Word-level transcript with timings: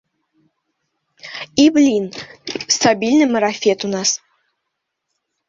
І, 1.63 1.65
блін, 1.75 2.07
стабільны 2.77 3.25
марафет 3.35 3.79
у 3.91 3.93
нас. 3.95 4.09